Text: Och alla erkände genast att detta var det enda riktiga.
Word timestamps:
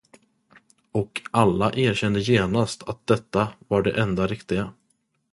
Och 0.91 1.21
alla 1.31 1.71
erkände 1.73 2.19
genast 2.19 2.83
att 2.83 3.07
detta 3.07 3.47
var 3.67 3.81
det 3.81 3.99
enda 4.01 4.27
riktiga. 4.27 4.73